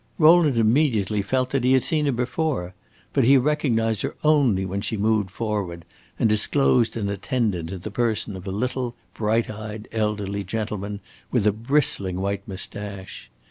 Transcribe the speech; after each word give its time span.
Rowland 0.17 0.57
immediately 0.57 1.21
felt 1.21 1.51
that 1.51 1.63
he 1.63 1.73
had 1.73 1.83
seen 1.83 2.07
her 2.07 2.11
before, 2.11 2.73
but 3.13 3.23
he 3.23 3.37
recognized 3.37 4.01
her 4.01 4.15
only 4.23 4.65
when 4.65 4.81
she 4.81 4.97
moved 4.97 5.29
forward 5.29 5.85
and 6.17 6.27
disclosed 6.27 6.97
an 6.97 7.07
attendant 7.07 7.69
in 7.71 7.81
the 7.81 7.91
person 7.91 8.35
of 8.35 8.47
a 8.47 8.51
little 8.51 8.95
bright 9.13 9.47
eyed, 9.47 9.87
elderly 9.91 10.43
gentleman, 10.43 11.01
with 11.29 11.45
a 11.45 11.51
bristling 11.51 12.19
white 12.19 12.47
moustache. 12.47 13.29